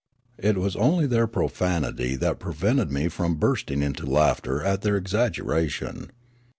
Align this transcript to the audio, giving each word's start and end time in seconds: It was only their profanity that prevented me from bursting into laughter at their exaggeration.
It 0.39 0.57
was 0.57 0.75
only 0.75 1.05
their 1.05 1.27
profanity 1.27 2.15
that 2.15 2.39
prevented 2.39 2.91
me 2.91 3.07
from 3.07 3.35
bursting 3.35 3.83
into 3.83 4.03
laughter 4.07 4.63
at 4.63 4.81
their 4.81 4.97
exaggeration. 4.97 6.09